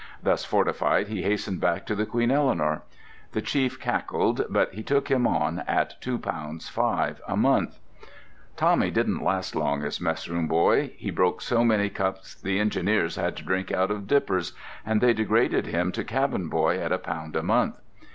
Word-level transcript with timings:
Thus 0.23 0.43
fortified, 0.43 1.09
he 1.09 1.21
hastened 1.21 1.61
back 1.61 1.85
to 1.85 1.93
the 1.93 2.07
Queen 2.07 2.31
Eleanor. 2.31 2.81
The 3.33 3.41
chief 3.43 3.79
cackled, 3.79 4.45
but 4.49 4.73
he 4.73 4.81
took 4.81 5.11
him 5.11 5.27
on 5.27 5.59
at 5.67 6.01
two 6.01 6.17
pounds 6.17 6.67
five 6.67 7.21
a 7.27 7.37
month. 7.37 7.77
Tommy 8.57 8.89
didn't 8.89 9.23
last 9.23 9.55
long 9.55 9.83
as 9.83 10.01
mess 10.01 10.27
room 10.27 10.47
boy. 10.47 10.93
He 10.97 11.11
broke 11.11 11.39
so 11.39 11.63
many 11.63 11.91
cups 11.91 12.33
the 12.33 12.59
engineers 12.59 13.15
had 13.15 13.35
to 13.37 13.43
drink 13.43 13.71
out 13.71 13.91
of 13.91 14.07
dippers, 14.07 14.53
and 14.83 15.01
they 15.01 15.13
degraded 15.13 15.67
him 15.67 15.91
to 15.91 16.03
cabin 16.03 16.49
boy 16.49 16.79
at 16.79 16.91
a 16.91 16.97
pound 16.97 17.35
a 17.35 17.43
month. 17.43 17.79